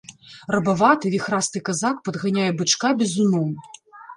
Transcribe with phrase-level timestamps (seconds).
[0.55, 3.57] Рабаваты, віхрасты казак падганяе бычка бізуном.